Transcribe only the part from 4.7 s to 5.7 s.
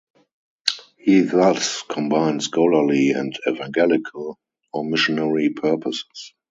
or missionary